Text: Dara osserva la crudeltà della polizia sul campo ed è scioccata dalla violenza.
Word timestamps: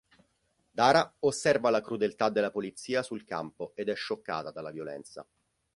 Dara 0.71 1.15
osserva 1.19 1.69
la 1.69 1.79
crudeltà 1.83 2.29
della 2.29 2.49
polizia 2.49 3.03
sul 3.03 3.23
campo 3.23 3.73
ed 3.75 3.87
è 3.87 3.95
scioccata 3.95 4.49
dalla 4.49 4.71
violenza. 4.71 5.23